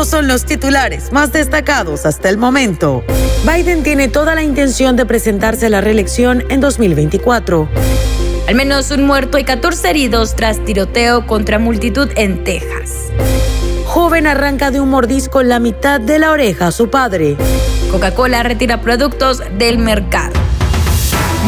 Estos 0.00 0.18
son 0.18 0.28
los 0.28 0.46
titulares 0.46 1.12
más 1.12 1.30
destacados 1.30 2.06
hasta 2.06 2.30
el 2.30 2.38
momento. 2.38 3.04
Biden 3.44 3.82
tiene 3.82 4.08
toda 4.08 4.34
la 4.34 4.42
intención 4.42 4.96
de 4.96 5.04
presentarse 5.04 5.66
a 5.66 5.68
la 5.68 5.82
reelección 5.82 6.42
en 6.48 6.62
2024. 6.62 7.68
Al 8.48 8.54
menos 8.54 8.90
un 8.92 9.04
muerto 9.04 9.36
y 9.36 9.44
14 9.44 9.90
heridos 9.90 10.34
tras 10.36 10.64
tiroteo 10.64 11.26
contra 11.26 11.58
multitud 11.58 12.08
en 12.16 12.44
Texas. 12.44 13.10
Joven 13.84 14.26
arranca 14.26 14.70
de 14.70 14.80
un 14.80 14.88
mordisco 14.88 15.42
la 15.42 15.58
mitad 15.58 16.00
de 16.00 16.18
la 16.18 16.30
oreja 16.30 16.68
a 16.68 16.72
su 16.72 16.88
padre. 16.88 17.36
Coca-Cola 17.90 18.42
retira 18.42 18.80
productos 18.80 19.42
del 19.58 19.76
mercado. 19.76 20.32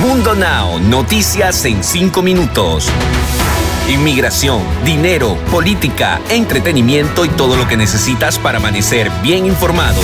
Mundo 0.01 0.35
Now, 0.35 0.81
noticias 0.81 1.67
en 1.67 1.85
5 1.85 2.23
minutos. 2.23 2.89
Inmigración, 3.91 4.63
dinero, 4.87 5.37
política, 5.51 6.19
entretenimiento 6.31 7.27
y 7.27 7.29
todo 7.29 7.57
lo 7.57 7.69
que 7.69 7.77
necesitas 7.77 8.39
para 8.39 8.57
amanecer 8.57 9.11
bien 9.23 9.45
informado. 9.45 10.01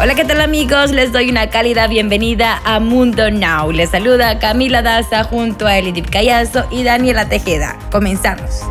Hola, 0.00 0.16
¿qué 0.16 0.24
tal 0.24 0.40
amigos? 0.40 0.90
Les 0.90 1.12
doy 1.12 1.30
una 1.30 1.50
cálida 1.50 1.86
bienvenida 1.86 2.60
a 2.64 2.80
Mundo 2.80 3.30
Now. 3.30 3.70
Les 3.70 3.90
saluda 3.90 4.40
Camila 4.40 4.82
Daza 4.82 5.22
junto 5.22 5.68
a 5.68 5.78
Elidip 5.78 6.10
Callazo 6.10 6.66
y 6.72 6.82
Daniela 6.82 7.28
Tejeda. 7.28 7.78
Comenzamos. 7.92 8.62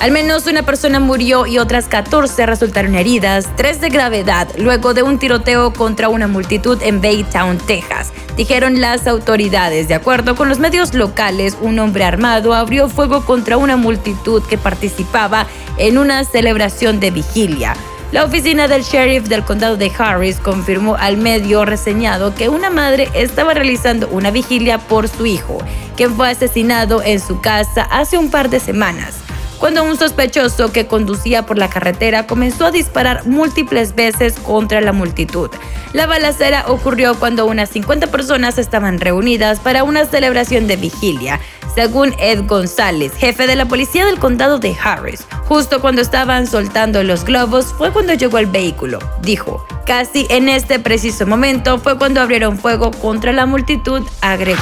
Al 0.00 0.12
menos 0.12 0.46
una 0.46 0.62
persona 0.62 0.98
murió 0.98 1.46
y 1.46 1.58
otras 1.58 1.86
14 1.86 2.46
resultaron 2.46 2.94
heridas, 2.94 3.50
tres 3.54 3.82
de 3.82 3.90
gravedad, 3.90 4.48
luego 4.56 4.94
de 4.94 5.02
un 5.02 5.18
tiroteo 5.18 5.74
contra 5.74 6.08
una 6.08 6.26
multitud 6.26 6.78
en 6.82 7.02
Baytown, 7.02 7.58
Texas, 7.58 8.10
dijeron 8.34 8.80
las 8.80 9.06
autoridades. 9.06 9.88
De 9.88 9.94
acuerdo 9.94 10.36
con 10.36 10.48
los 10.48 10.58
medios 10.58 10.94
locales, 10.94 11.54
un 11.60 11.78
hombre 11.78 12.04
armado 12.04 12.54
abrió 12.54 12.88
fuego 12.88 13.26
contra 13.26 13.58
una 13.58 13.76
multitud 13.76 14.42
que 14.48 14.56
participaba 14.56 15.46
en 15.76 15.98
una 15.98 16.24
celebración 16.24 16.98
de 16.98 17.10
vigilia. 17.10 17.74
La 18.10 18.24
oficina 18.24 18.68
del 18.68 18.82
sheriff 18.82 19.28
del 19.28 19.44
condado 19.44 19.76
de 19.76 19.92
Harris 19.98 20.38
confirmó 20.38 20.96
al 20.96 21.18
medio 21.18 21.66
reseñado 21.66 22.34
que 22.34 22.48
una 22.48 22.70
madre 22.70 23.10
estaba 23.12 23.52
realizando 23.52 24.08
una 24.08 24.30
vigilia 24.30 24.78
por 24.78 25.08
su 25.08 25.26
hijo, 25.26 25.58
quien 25.94 26.16
fue 26.16 26.30
asesinado 26.30 27.02
en 27.02 27.20
su 27.20 27.42
casa 27.42 27.82
hace 27.82 28.16
un 28.16 28.30
par 28.30 28.48
de 28.48 28.60
semanas 28.60 29.16
cuando 29.60 29.84
un 29.84 29.98
sospechoso 29.98 30.72
que 30.72 30.86
conducía 30.86 31.44
por 31.44 31.58
la 31.58 31.68
carretera 31.68 32.26
comenzó 32.26 32.66
a 32.66 32.70
disparar 32.70 33.26
múltiples 33.26 33.94
veces 33.94 34.34
contra 34.34 34.80
la 34.80 34.92
multitud. 34.92 35.50
La 35.92 36.06
balacera 36.06 36.64
ocurrió 36.66 37.14
cuando 37.14 37.46
unas 37.46 37.68
50 37.68 38.06
personas 38.06 38.56
estaban 38.56 38.98
reunidas 38.98 39.60
para 39.60 39.84
una 39.84 40.06
celebración 40.06 40.66
de 40.66 40.76
vigilia, 40.76 41.40
según 41.74 42.14
Ed 42.18 42.46
González, 42.46 43.12
jefe 43.14 43.46
de 43.46 43.54
la 43.54 43.66
policía 43.66 44.06
del 44.06 44.18
condado 44.18 44.58
de 44.58 44.74
Harris. 44.82 45.26
Justo 45.46 45.80
cuando 45.82 46.00
estaban 46.00 46.46
soltando 46.46 47.02
los 47.02 47.24
globos 47.24 47.66
fue 47.76 47.92
cuando 47.92 48.14
llegó 48.14 48.38
el 48.38 48.46
vehículo, 48.46 48.98
dijo. 49.20 49.66
Casi 49.84 50.26
en 50.30 50.48
este 50.48 50.78
preciso 50.78 51.26
momento 51.26 51.78
fue 51.78 51.98
cuando 51.98 52.20
abrieron 52.20 52.58
fuego 52.58 52.92
contra 52.92 53.32
la 53.32 53.44
multitud, 53.44 54.02
agregó 54.22 54.58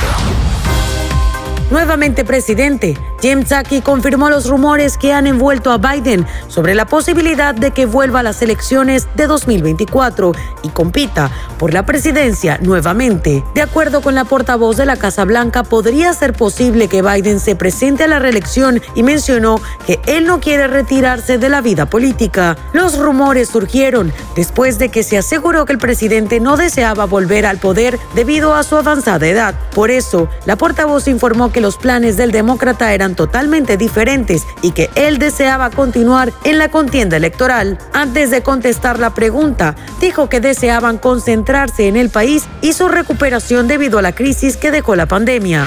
nuevamente 1.70 2.24
presidente. 2.24 2.96
Jim 3.20 3.44
Psaki 3.44 3.80
confirmó 3.80 4.30
los 4.30 4.48
rumores 4.48 4.96
que 4.96 5.12
han 5.12 5.26
envuelto 5.26 5.72
a 5.72 5.78
Biden 5.78 6.24
sobre 6.46 6.76
la 6.76 6.86
posibilidad 6.86 7.52
de 7.52 7.72
que 7.72 7.84
vuelva 7.84 8.20
a 8.20 8.22
las 8.22 8.42
elecciones 8.42 9.08
de 9.16 9.26
2024 9.26 10.32
y 10.62 10.68
compita 10.68 11.30
por 11.58 11.74
la 11.74 11.84
presidencia 11.84 12.58
nuevamente. 12.62 13.44
De 13.54 13.62
acuerdo 13.62 14.02
con 14.02 14.14
la 14.14 14.24
portavoz 14.24 14.76
de 14.76 14.86
la 14.86 14.96
Casa 14.96 15.24
Blanca, 15.24 15.64
podría 15.64 16.12
ser 16.12 16.32
posible 16.32 16.86
que 16.86 17.02
Biden 17.02 17.40
se 17.40 17.56
presente 17.56 18.04
a 18.04 18.08
la 18.08 18.20
reelección 18.20 18.80
y 18.94 19.02
mencionó 19.02 19.60
que 19.84 20.00
él 20.06 20.24
no 20.24 20.40
quiere 20.40 20.68
retirarse 20.68 21.38
de 21.38 21.48
la 21.48 21.60
vida 21.60 21.86
política. 21.86 22.56
Los 22.72 22.98
rumores 22.98 23.48
surgieron 23.48 24.12
después 24.36 24.78
de 24.78 24.90
que 24.90 25.02
se 25.02 25.18
aseguró 25.18 25.64
que 25.64 25.72
el 25.72 25.78
presidente 25.78 26.38
no 26.38 26.56
deseaba 26.56 27.06
volver 27.06 27.46
al 27.46 27.58
poder 27.58 27.98
debido 28.14 28.54
a 28.54 28.62
su 28.62 28.76
avanzada 28.76 29.26
edad. 29.26 29.54
Por 29.74 29.90
eso, 29.90 30.28
la 30.46 30.56
portavoz 30.56 31.08
informó 31.08 31.50
que 31.50 31.60
los 31.60 31.76
planes 31.76 32.16
del 32.16 32.30
demócrata 32.30 32.94
eran 32.94 33.07
totalmente 33.14 33.76
diferentes 33.76 34.46
y 34.62 34.72
que 34.72 34.90
él 34.94 35.18
deseaba 35.18 35.70
continuar 35.70 36.32
en 36.44 36.58
la 36.58 36.70
contienda 36.70 37.16
electoral. 37.16 37.78
Antes 37.92 38.30
de 38.30 38.42
contestar 38.42 38.98
la 38.98 39.14
pregunta, 39.14 39.74
dijo 40.00 40.28
que 40.28 40.40
deseaban 40.40 40.98
concentrarse 40.98 41.88
en 41.88 41.96
el 41.96 42.10
país 42.10 42.44
y 42.62 42.72
su 42.72 42.88
recuperación 42.88 43.68
debido 43.68 43.98
a 43.98 44.02
la 44.02 44.12
crisis 44.12 44.56
que 44.56 44.70
dejó 44.70 44.96
la 44.96 45.06
pandemia. 45.06 45.66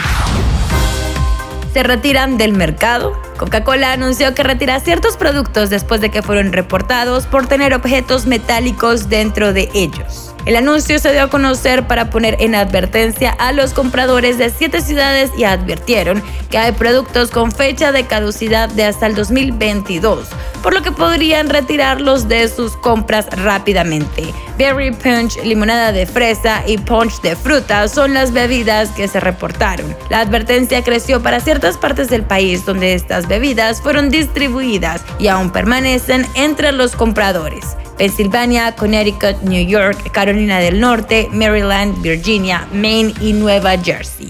Se 1.74 1.84
retiran 1.84 2.38
del 2.38 2.54
mercado. 2.54 3.14
Coca-Cola 3.38 3.94
anunció 3.94 4.36
que 4.36 4.44
retira 4.44 4.80
ciertos 4.82 5.16
productos 5.16 5.70
después 5.70 6.02
de 6.02 6.12
que 6.12 6.22
fueron 6.22 6.52
reportados 6.52 7.28
por 7.28 7.48
tener 7.48 7.74
objetos 7.74 8.26
metálicos 8.26 9.08
dentro 9.08 9.54
de 9.54 9.70
ellos. 9.74 10.31
El 10.46 10.56
anuncio 10.56 10.98
se 10.98 11.12
dio 11.12 11.24
a 11.24 11.30
conocer 11.30 11.86
para 11.86 12.10
poner 12.10 12.38
en 12.40 12.56
advertencia 12.56 13.30
a 13.30 13.52
los 13.52 13.74
compradores 13.74 14.40
de 14.40 14.50
siete 14.50 14.82
ciudades 14.82 15.30
y 15.38 15.44
advirtieron 15.44 16.24
que 16.50 16.58
hay 16.58 16.72
productos 16.72 17.30
con 17.30 17.52
fecha 17.52 17.92
de 17.92 18.08
caducidad 18.08 18.68
de 18.70 18.86
hasta 18.86 19.06
el 19.06 19.14
2022, 19.14 20.28
por 20.64 20.74
lo 20.74 20.82
que 20.82 20.92
podrían 20.92 21.48
retirarlos 21.48 22.28
de 22.28 22.48
sus 22.48 22.76
compras 22.78 23.28
rápidamente. 23.32 24.34
Berry 24.58 24.92
Punch, 24.92 25.38
limonada 25.44 25.92
de 25.92 26.08
fresa 26.08 26.64
y 26.66 26.80
punch 26.80 27.22
de 27.22 27.36
fruta 27.36 27.88
son 27.88 28.16
las 28.16 28.34
bebidas 28.34 28.90
que 28.90 29.08
se 29.08 29.20
reportaron. 29.20 29.96
La 30.10 30.22
advertencia 30.22 30.84
creció 30.84 31.22
para 31.22 31.40
ciertas 31.40 31.78
partes 31.78 32.10
del 32.10 32.24
país 32.24 32.66
donde 32.66 32.96
estas 32.96 33.28
bebidas 33.28 33.80
fueron 33.80 34.10
distribuidas 34.10 35.04
y 35.20 35.28
aún 35.28 35.52
permanecen 35.52 36.26
entre 36.34 36.72
los 36.72 36.96
compradores. 36.96 37.78
Pensilvania, 37.98 38.76
Connecticut, 38.76 39.42
New 39.44 39.66
York, 39.66 40.12
Carolina 40.12 40.60
del 40.60 40.80
Norte, 40.80 41.30
Maryland, 41.32 42.02
Virginia, 42.02 42.68
Maine 42.72 43.14
y 43.22 43.34
Nueva 43.34 43.78
Jersey. 43.78 44.30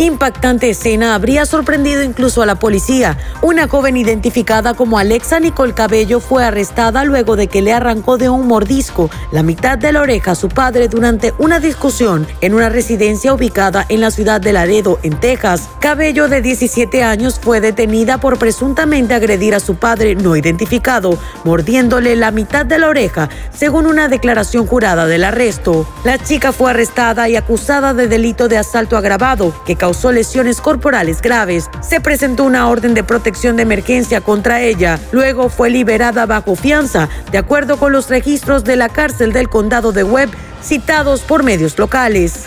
Impactante 0.00 0.70
escena 0.70 1.16
habría 1.16 1.44
sorprendido 1.44 2.04
incluso 2.04 2.40
a 2.40 2.46
la 2.46 2.54
policía. 2.54 3.18
Una 3.42 3.66
joven 3.66 3.96
identificada 3.96 4.74
como 4.74 4.96
Alexa 4.96 5.40
Nicole 5.40 5.74
Cabello 5.74 6.20
fue 6.20 6.44
arrestada 6.44 7.02
luego 7.02 7.34
de 7.34 7.48
que 7.48 7.62
le 7.62 7.72
arrancó 7.72 8.16
de 8.16 8.28
un 8.28 8.46
mordisco 8.46 9.10
la 9.32 9.42
mitad 9.42 9.76
de 9.76 9.92
la 9.92 10.00
oreja 10.02 10.30
a 10.30 10.34
su 10.36 10.50
padre 10.50 10.86
durante 10.86 11.34
una 11.38 11.58
discusión 11.58 12.28
en 12.40 12.54
una 12.54 12.68
residencia 12.68 13.34
ubicada 13.34 13.86
en 13.88 14.00
la 14.00 14.12
ciudad 14.12 14.40
de 14.40 14.52
Laredo, 14.52 15.00
en 15.02 15.18
Texas. 15.18 15.68
Cabello, 15.80 16.28
de 16.28 16.42
17 16.42 17.02
años, 17.02 17.40
fue 17.40 17.60
detenida 17.60 18.18
por 18.18 18.38
presuntamente 18.38 19.14
agredir 19.14 19.56
a 19.56 19.60
su 19.60 19.74
padre 19.74 20.14
no 20.14 20.36
identificado, 20.36 21.18
mordiéndole 21.42 22.14
la 22.14 22.30
mitad 22.30 22.64
de 22.64 22.78
la 22.78 22.88
oreja, 22.88 23.30
según 23.52 23.88
una 23.88 24.06
declaración 24.06 24.64
jurada 24.64 25.06
del 25.06 25.24
arresto. 25.24 25.88
La 26.04 26.18
chica 26.18 26.52
fue 26.52 26.70
arrestada 26.70 27.28
y 27.28 27.34
acusada 27.34 27.94
de 27.94 28.06
delito 28.06 28.46
de 28.46 28.58
asalto 28.58 28.96
agravado, 28.96 29.52
que 29.66 29.74
causó 29.74 29.87
lesiones 30.12 30.60
corporales 30.60 31.20
graves. 31.20 31.68
Se 31.80 32.00
presentó 32.00 32.44
una 32.44 32.68
orden 32.68 32.94
de 32.94 33.04
protección 33.04 33.56
de 33.56 33.62
emergencia 33.62 34.20
contra 34.20 34.60
ella. 34.60 34.98
Luego 35.12 35.48
fue 35.48 35.70
liberada 35.70 36.26
bajo 36.26 36.56
fianza, 36.56 37.08
de 37.30 37.38
acuerdo 37.38 37.78
con 37.78 37.92
los 37.92 38.08
registros 38.08 38.64
de 38.64 38.76
la 38.76 38.88
cárcel 38.88 39.32
del 39.32 39.48
condado 39.48 39.92
de 39.92 40.04
Webb 40.04 40.30
citados 40.62 41.20
por 41.20 41.42
medios 41.42 41.78
locales. 41.78 42.44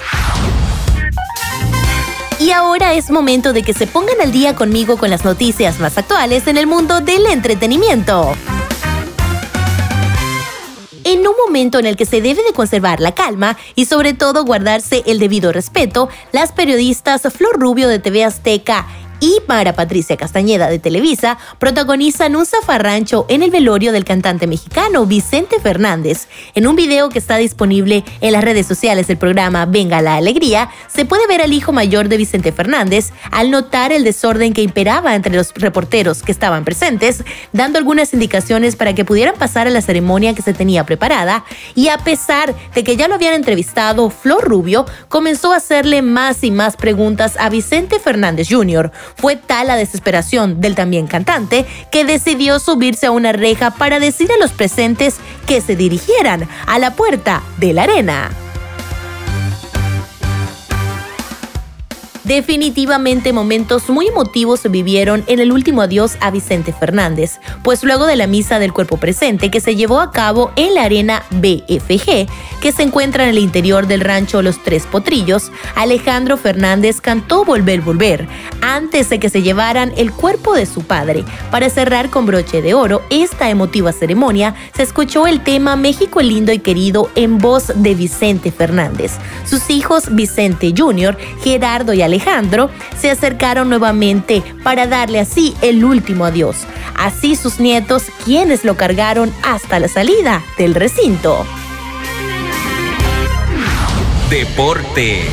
Y 2.39 2.51
ahora 2.51 2.93
es 2.93 3.11
momento 3.11 3.53
de 3.53 3.61
que 3.61 3.73
se 3.73 3.85
pongan 3.85 4.19
al 4.19 4.31
día 4.31 4.55
conmigo 4.55 4.97
con 4.97 5.11
las 5.11 5.23
noticias 5.23 5.79
más 5.79 5.97
actuales 5.97 6.47
en 6.47 6.57
el 6.57 6.65
mundo 6.65 6.99
del 6.99 7.27
entretenimiento. 7.27 8.35
En 11.11 11.27
un 11.27 11.35
momento 11.45 11.77
en 11.77 11.85
el 11.85 11.97
que 11.97 12.05
se 12.05 12.21
debe 12.21 12.41
de 12.41 12.53
conservar 12.53 13.01
la 13.01 13.13
calma 13.13 13.57
y 13.75 13.83
sobre 13.83 14.13
todo 14.13 14.45
guardarse 14.45 15.03
el 15.05 15.19
debido 15.19 15.51
respeto, 15.51 16.07
las 16.31 16.53
periodistas 16.53 17.23
Flor 17.23 17.59
Rubio 17.59 17.89
de 17.89 17.99
TV 17.99 18.23
Azteca 18.23 18.87
y 19.21 19.39
para 19.47 19.73
Patricia 19.73 20.17
Castañeda 20.17 20.67
de 20.67 20.79
Televisa 20.79 21.37
protagonizan 21.59 22.35
un 22.35 22.45
zafarrancho 22.45 23.25
en 23.29 23.43
el 23.43 23.51
velorio 23.51 23.93
del 23.93 24.03
cantante 24.03 24.47
mexicano 24.47 25.05
Vicente 25.05 25.59
Fernández. 25.61 26.27
En 26.55 26.67
un 26.67 26.75
video 26.75 27.07
que 27.09 27.19
está 27.19 27.37
disponible 27.37 28.03
en 28.19 28.33
las 28.33 28.43
redes 28.43 28.65
sociales 28.65 29.07
del 29.07 29.17
programa 29.17 29.65
Venga 29.67 30.01
la 30.01 30.15
Alegría, 30.15 30.69
se 30.87 31.05
puede 31.05 31.27
ver 31.27 31.41
al 31.41 31.53
hijo 31.53 31.71
mayor 31.71 32.09
de 32.09 32.17
Vicente 32.17 32.51
Fernández 32.51 33.13
al 33.31 33.51
notar 33.51 33.91
el 33.91 34.03
desorden 34.03 34.53
que 34.53 34.63
imperaba 34.63 35.15
entre 35.15 35.35
los 35.35 35.53
reporteros 35.53 36.23
que 36.23 36.31
estaban 36.31 36.65
presentes, 36.65 37.23
dando 37.53 37.77
algunas 37.77 38.13
indicaciones 38.13 38.75
para 38.75 38.95
que 38.95 39.05
pudieran 39.05 39.35
pasar 39.35 39.67
a 39.67 39.71
la 39.71 39.81
ceremonia 39.81 40.33
que 40.33 40.41
se 40.41 40.53
tenía 40.53 40.83
preparada 40.83 41.45
y 41.75 41.89
a 41.89 41.99
pesar 41.99 42.55
de 42.73 42.83
que 42.83 42.97
ya 42.97 43.07
lo 43.07 43.15
habían 43.15 43.35
entrevistado, 43.35 44.09
Flor 44.09 44.43
Rubio 44.43 44.87
comenzó 45.09 45.53
a 45.53 45.57
hacerle 45.57 46.01
más 46.01 46.43
y 46.43 46.49
más 46.49 46.75
preguntas 46.75 47.35
a 47.39 47.49
Vicente 47.49 47.99
Fernández 47.99 48.47
Jr., 48.49 48.91
fue 49.15 49.35
tal 49.35 49.67
la 49.67 49.75
desesperación 49.75 50.61
del 50.61 50.75
también 50.75 51.07
cantante 51.07 51.65
que 51.91 52.05
decidió 52.05 52.59
subirse 52.59 53.07
a 53.07 53.11
una 53.11 53.31
reja 53.31 53.71
para 53.71 53.99
decir 53.99 54.31
a 54.31 54.37
los 54.37 54.51
presentes 54.51 55.17
que 55.45 55.61
se 55.61 55.75
dirigieran 55.75 56.47
a 56.67 56.79
la 56.79 56.95
puerta 56.95 57.41
de 57.57 57.73
la 57.73 57.83
arena. 57.83 58.31
Definitivamente 62.23 63.33
momentos 63.33 63.89
muy 63.89 64.07
emotivos 64.07 64.59
se 64.59 64.69
vivieron 64.69 65.23
en 65.27 65.39
el 65.39 65.51
último 65.51 65.81
adiós 65.81 66.17
a 66.21 66.29
Vicente 66.29 66.71
Fernández, 66.71 67.39
pues 67.63 67.83
luego 67.83 68.05
de 68.05 68.15
la 68.15 68.27
misa 68.27 68.59
del 68.59 68.73
cuerpo 68.73 68.97
presente 68.97 69.49
que 69.49 69.59
se 69.59 69.75
llevó 69.75 69.99
a 69.99 70.11
cabo 70.11 70.51
en 70.55 70.75
la 70.75 70.83
arena 70.83 71.23
BFG, 71.31 72.27
que 72.61 72.71
se 72.71 72.83
encuentra 72.83 73.23
en 73.23 73.31
el 73.31 73.39
interior 73.39 73.87
del 73.87 74.01
rancho 74.01 74.43
Los 74.43 74.63
Tres 74.63 74.85
Potrillos, 74.85 75.51
Alejandro 75.75 76.37
Fernández 76.37 77.01
cantó 77.01 77.43
Volver, 77.43 77.81
Volver, 77.81 78.27
antes 78.75 79.09
de 79.09 79.19
que 79.19 79.29
se 79.29 79.41
llevaran 79.41 79.93
el 79.97 80.11
cuerpo 80.11 80.53
de 80.53 80.65
su 80.65 80.83
padre. 80.83 81.25
Para 81.49 81.69
cerrar 81.69 82.09
con 82.09 82.25
broche 82.25 82.61
de 82.61 82.73
oro 82.73 83.01
esta 83.09 83.49
emotiva 83.49 83.91
ceremonia, 83.91 84.55
se 84.75 84.83
escuchó 84.83 85.27
el 85.27 85.41
tema 85.41 85.75
México 85.75 86.21
lindo 86.21 86.51
y 86.51 86.59
querido 86.59 87.09
en 87.15 87.37
voz 87.37 87.71
de 87.75 87.95
Vicente 87.95 88.51
Fernández. 88.51 89.13
Sus 89.45 89.69
hijos 89.69 90.15
Vicente 90.15 90.73
Jr., 90.75 91.17
Gerardo 91.43 91.93
y 91.93 92.01
Alejandro 92.01 92.69
se 92.97 93.11
acercaron 93.11 93.69
nuevamente 93.69 94.43
para 94.63 94.87
darle 94.87 95.19
así 95.19 95.55
el 95.61 95.83
último 95.83 96.25
adiós. 96.25 96.57
Así 96.95 97.35
sus 97.35 97.59
nietos, 97.59 98.05
quienes 98.25 98.63
lo 98.63 98.77
cargaron 98.77 99.33
hasta 99.43 99.79
la 99.79 99.87
salida 99.87 100.43
del 100.57 100.75
recinto. 100.75 101.45
Deportes. 104.29 105.27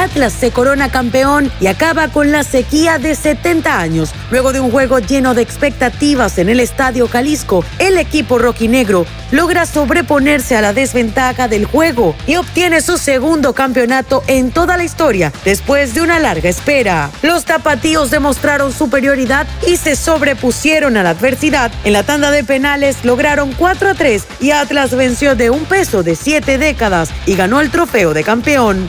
Atlas 0.00 0.32
se 0.32 0.50
corona 0.50 0.90
campeón 0.90 1.52
y 1.60 1.66
acaba 1.66 2.08
con 2.08 2.32
la 2.32 2.42
sequía 2.42 2.98
de 2.98 3.14
70 3.14 3.78
años. 3.78 4.12
Luego 4.30 4.54
de 4.54 4.60
un 4.60 4.70
juego 4.70 4.98
lleno 4.98 5.34
de 5.34 5.42
expectativas 5.42 6.38
en 6.38 6.48
el 6.48 6.58
Estadio 6.58 7.06
Jalisco, 7.06 7.64
el 7.78 7.98
equipo 7.98 8.38
rojinegro 8.38 9.04
logra 9.30 9.66
sobreponerse 9.66 10.56
a 10.56 10.62
la 10.62 10.72
desventaja 10.72 11.48
del 11.48 11.66
juego 11.66 12.16
y 12.26 12.36
obtiene 12.36 12.80
su 12.80 12.96
segundo 12.96 13.52
campeonato 13.52 14.22
en 14.26 14.50
toda 14.52 14.78
la 14.78 14.84
historia 14.84 15.32
después 15.44 15.92
de 15.94 16.00
una 16.00 16.18
larga 16.18 16.48
espera. 16.48 17.10
Los 17.20 17.44
tapatíos 17.44 18.10
demostraron 18.10 18.72
superioridad 18.72 19.46
y 19.66 19.76
se 19.76 19.96
sobrepusieron 19.96 20.96
a 20.96 21.02
la 21.02 21.10
adversidad. 21.10 21.70
En 21.84 21.92
la 21.92 22.04
tanda 22.04 22.30
de 22.30 22.42
penales 22.42 23.04
lograron 23.04 23.52
4 23.52 23.90
a 23.90 23.94
3 23.94 24.24
y 24.40 24.52
Atlas 24.52 24.94
venció 24.94 25.36
de 25.36 25.50
un 25.50 25.66
peso 25.66 26.02
de 26.02 26.16
7 26.16 26.56
décadas 26.56 27.10
y 27.26 27.34
ganó 27.34 27.60
el 27.60 27.70
trofeo 27.70 28.14
de 28.14 28.24
campeón. 28.24 28.88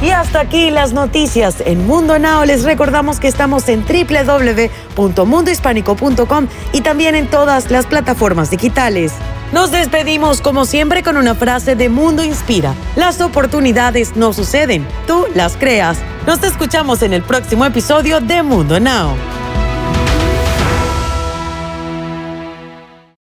Y 0.00 0.10
hasta 0.10 0.40
aquí 0.40 0.70
las 0.70 0.92
noticias 0.92 1.60
en 1.64 1.86
Mundo 1.86 2.18
Now. 2.18 2.44
Les 2.44 2.64
recordamos 2.64 3.18
que 3.18 3.28
estamos 3.28 3.68
en 3.68 3.84
www.mundohispánico.com 3.84 6.46
y 6.72 6.80
también 6.82 7.16
en 7.16 7.28
todas 7.28 7.70
las 7.70 7.86
plataformas 7.86 8.50
digitales. 8.50 9.12
Nos 9.52 9.70
despedimos 9.70 10.40
como 10.40 10.66
siempre 10.66 11.02
con 11.02 11.16
una 11.16 11.34
frase 11.34 11.74
de 11.74 11.88
Mundo 11.88 12.22
Inspira. 12.22 12.74
Las 12.96 13.20
oportunidades 13.20 14.14
no 14.14 14.32
suceden, 14.32 14.86
tú 15.06 15.24
las 15.34 15.56
creas. 15.56 15.98
Nos 16.26 16.42
escuchamos 16.42 17.02
en 17.02 17.14
el 17.14 17.22
próximo 17.22 17.64
episodio 17.64 18.20
de 18.20 18.42
Mundo 18.42 18.78
Now. 18.78 19.37